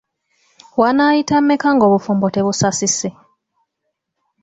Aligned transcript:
Wannaayita 0.79 1.35
mmeka 1.41 1.67
ng'obufumbo 1.75 2.25
tebusasise? 2.33 3.09